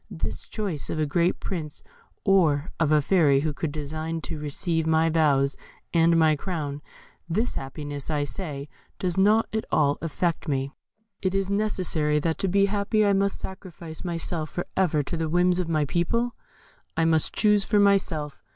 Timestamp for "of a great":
0.89-1.39